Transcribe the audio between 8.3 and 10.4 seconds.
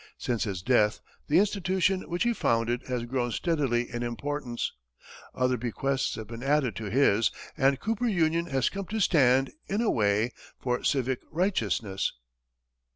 has come to stand, in a way,